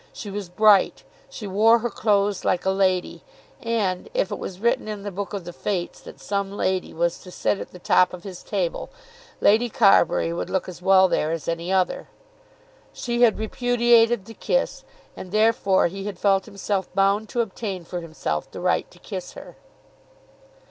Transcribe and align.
She 0.13 0.31
was 0.31 0.49
bright. 0.49 1.03
She 1.29 1.45
wore 1.45 1.77
her 1.77 1.89
clothes 1.91 2.43
like 2.43 2.65
a 2.65 2.71
lady; 2.71 3.23
and, 3.61 4.09
if 4.15 4.31
it 4.31 4.39
was 4.39 4.59
written 4.59 4.87
in 4.87 5.03
the 5.03 5.11
Book 5.11 5.31
of 5.31 5.45
the 5.45 5.53
Fates 5.53 6.01
that 6.01 6.19
some 6.19 6.51
lady 6.51 6.91
was 6.91 7.19
to 7.19 7.29
sit 7.29 7.59
at 7.59 7.71
the 7.71 7.77
top 7.77 8.11
of 8.11 8.23
his 8.23 8.41
table, 8.41 8.89
Lady 9.41 9.69
Carbury 9.69 10.33
would 10.33 10.49
look 10.49 10.67
as 10.67 10.81
well 10.81 11.07
there 11.07 11.29
as 11.31 11.47
any 11.47 11.71
other. 11.71 12.07
She 12.91 13.21
had 13.21 13.37
repudiated 13.37 14.25
the 14.25 14.33
kiss, 14.33 14.83
and 15.15 15.31
therefore 15.31 15.85
he 15.85 16.05
had 16.05 16.17
felt 16.17 16.45
himself 16.45 16.91
bound 16.95 17.29
to 17.29 17.41
obtain 17.41 17.85
for 17.85 18.01
himself 18.01 18.49
the 18.49 18.59
right 18.59 18.89
to 18.89 18.97
kiss 18.97 19.33
her. 19.33 19.55